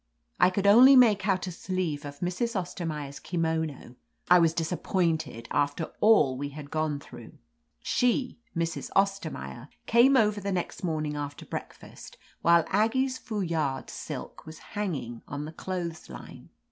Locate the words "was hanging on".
14.43-15.45